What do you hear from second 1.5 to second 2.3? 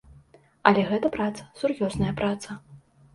сур'ёзная